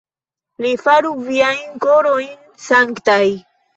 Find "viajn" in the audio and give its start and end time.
1.27-1.77